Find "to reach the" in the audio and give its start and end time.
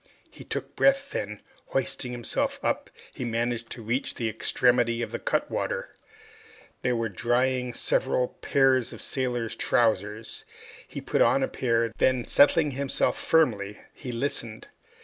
3.73-4.27